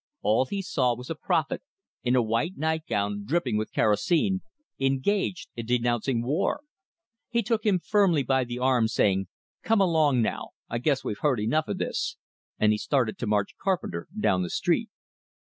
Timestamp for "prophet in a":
1.15-2.23